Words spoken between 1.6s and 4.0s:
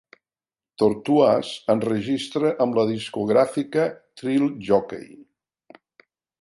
enregistra amb la discogràfica